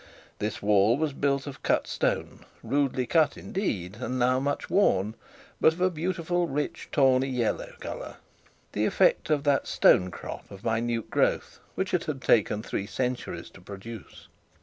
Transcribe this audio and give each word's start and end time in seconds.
This 0.39 0.63
was 0.63 1.13
built 1.13 1.45
of 1.45 1.61
cut 1.61 1.85
stone, 1.85 2.43
rudely 2.63 3.05
cut 3.05 3.37
indeed, 3.37 3.97
and 3.97 4.17
now 4.17 4.39
much 4.39 4.67
worn, 4.67 5.13
but 5.61 5.73
of 5.73 5.81
a 5.81 5.91
beautiful 5.91 6.47
rich 6.47 6.89
tawny 6.91 7.27
yellow 7.27 7.75
colour, 7.79 8.15
the 8.71 8.85
effect 8.87 9.29
of 9.29 9.43
that 9.43 9.67
stonecrop 9.67 10.49
of 10.49 10.63
minute 10.65 11.11
growth, 11.11 11.59
which 11.75 11.93
it 11.93 12.05
had 12.05 12.19
taken 12.23 12.63
three 12.63 12.87
centuries 12.87 13.51
to 13.51 13.61
produce. 13.61 14.27